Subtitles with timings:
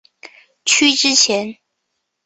[0.65, 1.59] 区之前。